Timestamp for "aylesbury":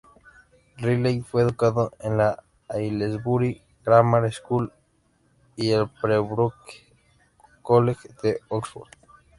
2.69-3.61